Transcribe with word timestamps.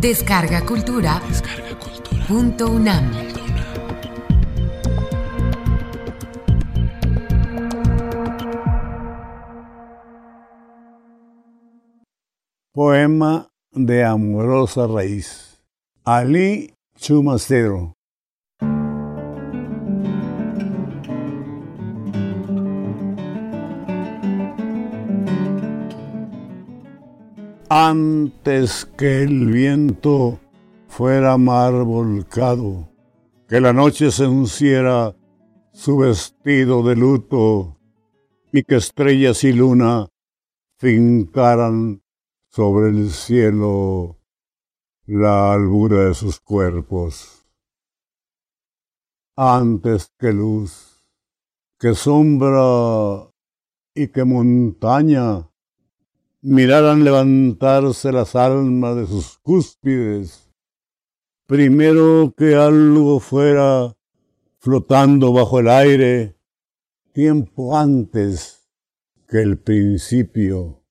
Descarga 0.00 0.60
Cultura. 0.66 1.22
Descarga 1.26 1.74
Cultura. 1.78 2.26
Punto 2.28 2.66
UNAM. 2.70 3.10
Poema 12.74 13.48
de 13.72 14.04
amorosa 14.04 14.86
raíz. 14.86 15.64
Ali 16.04 16.74
Chumacero. 16.98 17.95
Antes 27.68 28.84
que 28.96 29.24
el 29.24 29.50
viento 29.50 30.38
fuera 30.86 31.36
mar 31.36 31.72
volcado, 31.82 32.88
que 33.48 33.60
la 33.60 33.72
noche 33.72 34.12
se 34.12 34.24
unciera 34.24 35.16
su 35.72 35.96
vestido 35.96 36.84
de 36.84 36.94
luto 36.94 37.76
y 38.52 38.62
que 38.62 38.76
estrellas 38.76 39.42
y 39.42 39.52
luna 39.52 40.06
fincaran 40.78 42.04
sobre 42.50 42.90
el 42.90 43.10
cielo 43.10 44.16
la 45.04 45.52
albura 45.52 46.04
de 46.04 46.14
sus 46.14 46.38
cuerpos. 46.38 47.48
Antes 49.34 50.12
que 50.16 50.32
luz, 50.32 51.04
que 51.80 51.94
sombra 51.94 53.28
y 53.92 54.06
que 54.06 54.22
montaña 54.22 55.50
miraran 56.46 57.02
levantarse 57.02 58.12
las 58.12 58.36
almas 58.36 58.94
de 58.94 59.06
sus 59.08 59.36
cúspides, 59.38 60.48
primero 61.46 62.32
que 62.36 62.54
algo 62.54 63.18
fuera 63.18 63.96
flotando 64.60 65.32
bajo 65.32 65.58
el 65.58 65.68
aire, 65.68 66.38
tiempo 67.12 67.76
antes 67.76 68.70
que 69.26 69.42
el 69.42 69.58
principio, 69.58 70.84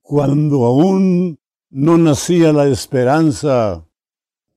cuando 0.00 0.64
aún 0.64 1.38
no 1.68 1.98
nacía 1.98 2.54
la 2.54 2.68
esperanza, 2.68 3.86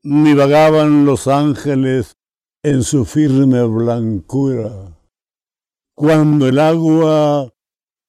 ni 0.03 0.33
vagaban 0.33 1.03
los 1.05 1.28
ángeles 1.28 2.16
en 2.63 2.81
su 2.81 3.03
firme 3.03 3.61
blancura, 3.63 4.97
cuando 5.94 6.47
el 6.47 6.59
agua 6.59 7.55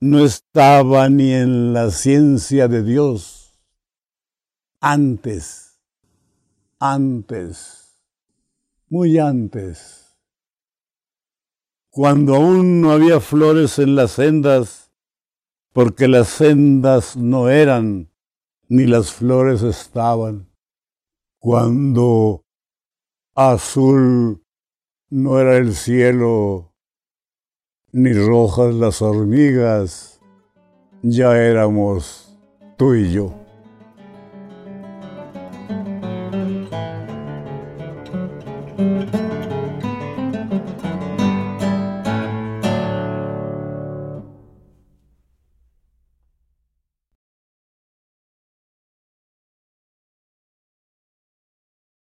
no 0.00 0.25
estaba 0.25 1.08
ni 1.08 1.33
en 1.33 1.72
la 1.72 1.91
ciencia 1.91 2.69
de 2.69 2.83
Dios. 2.83 3.58
Antes, 4.80 5.80
antes, 6.78 8.03
muy 8.88 9.19
antes, 9.19 10.19
cuando 11.91 12.36
aún 12.36 12.83
no 12.83 12.92
había 12.92 13.20
flores 13.20 13.78
en 13.78 13.97
las 13.97 14.12
sendas, 14.12 14.92
porque 15.72 16.08
las 16.08 16.28
sendas 16.28 17.16
no 17.16 17.48
eran, 17.48 18.10
ni 18.69 18.86
las 18.86 19.12
flores 19.12 19.62
estaban, 19.62 20.50
cuando 21.38 22.44
azul 23.34 24.44
no 25.08 25.41
era 25.41 25.56
el 25.56 25.75
cielo, 25.75 26.75
ni 27.92 28.12
rojas 28.12 28.74
las 28.74 29.00
hormigas, 29.00 30.20
ya 31.02 31.36
éramos 31.36 32.36
tú 32.76 32.94
y 32.94 33.12
yo. 33.12 33.46